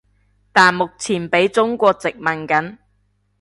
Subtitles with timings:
[0.51, 2.79] 但目前畀中國殖民緊